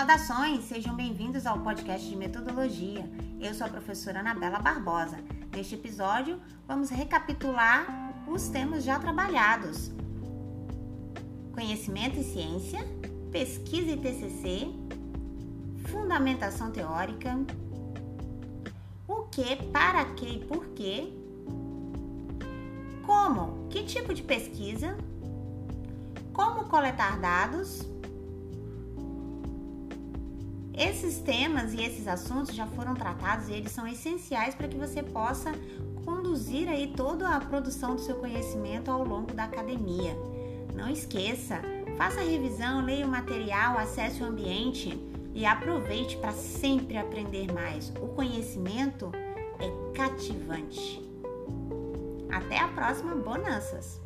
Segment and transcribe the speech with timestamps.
[0.00, 3.04] Saudações, sejam bem-vindos ao podcast de metodologia.
[3.38, 5.18] Eu sou a professora Anabela Barbosa.
[5.54, 9.90] Neste episódio, vamos recapitular os temas já trabalhados:
[11.52, 12.80] conhecimento e ciência,
[13.30, 14.70] pesquisa e TCC,
[15.84, 17.38] fundamentação teórica,
[19.06, 21.12] o que, para que e por quê,
[23.04, 24.96] como, que tipo de pesquisa,
[26.32, 27.86] como coletar dados.
[30.80, 35.02] Esses temas e esses assuntos já foram tratados e eles são essenciais para que você
[35.02, 35.52] possa
[36.06, 40.16] conduzir aí toda a produção do seu conhecimento ao longo da academia.
[40.74, 41.60] Não esqueça,
[41.98, 44.98] faça a revisão, leia o material, acesse o ambiente
[45.34, 47.92] e aproveite para sempre aprender mais.
[48.00, 49.12] O conhecimento
[49.58, 51.06] é cativante.
[52.30, 54.00] Até a próxima, bonanças!